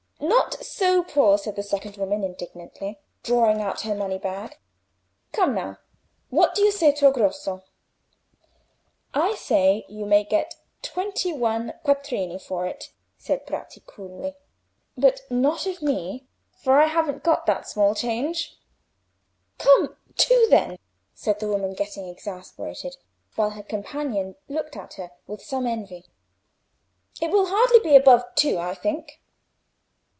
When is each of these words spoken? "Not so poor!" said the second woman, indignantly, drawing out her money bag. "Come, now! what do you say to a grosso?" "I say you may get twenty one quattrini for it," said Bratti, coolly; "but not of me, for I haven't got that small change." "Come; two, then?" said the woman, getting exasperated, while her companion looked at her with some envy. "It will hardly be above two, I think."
"Not 0.23 0.63
so 0.63 1.03
poor!" 1.03 1.37
said 1.39 1.55
the 1.55 1.63
second 1.63 1.97
woman, 1.97 2.23
indignantly, 2.23 2.99
drawing 3.23 3.59
out 3.59 3.81
her 3.81 3.95
money 3.95 4.19
bag. 4.19 4.55
"Come, 5.31 5.55
now! 5.55 5.79
what 6.29 6.53
do 6.53 6.61
you 6.61 6.71
say 6.71 6.91
to 6.93 7.07
a 7.07 7.11
grosso?" 7.11 7.63
"I 9.15 9.33
say 9.33 9.83
you 9.89 10.05
may 10.05 10.23
get 10.23 10.55
twenty 10.83 11.33
one 11.33 11.73
quattrini 11.83 12.37
for 12.37 12.67
it," 12.67 12.91
said 13.17 13.47
Bratti, 13.47 13.81
coolly; 13.87 14.35
"but 14.95 15.21
not 15.31 15.65
of 15.65 15.81
me, 15.81 16.27
for 16.63 16.77
I 16.79 16.85
haven't 16.85 17.23
got 17.23 17.47
that 17.47 17.67
small 17.67 17.95
change." 17.95 18.55
"Come; 19.57 19.97
two, 20.17 20.45
then?" 20.51 20.77
said 21.15 21.39
the 21.39 21.47
woman, 21.47 21.73
getting 21.73 22.07
exasperated, 22.07 22.95
while 23.35 23.51
her 23.51 23.63
companion 23.63 24.35
looked 24.47 24.77
at 24.77 24.93
her 24.95 25.11
with 25.25 25.41
some 25.41 25.65
envy. 25.65 26.05
"It 27.19 27.31
will 27.31 27.47
hardly 27.47 27.79
be 27.79 27.95
above 27.95 28.23
two, 28.35 28.59
I 28.59 28.75
think." 28.75 29.17